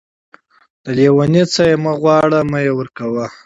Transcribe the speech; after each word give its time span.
د 0.83 0.85
لېوني 0.97 1.43
څه 1.53 1.63
يې 1.69 1.75
مه 1.83 1.93
غواړه 2.01 2.39
،مې 2.51 2.69
ورکوه. 2.77 3.25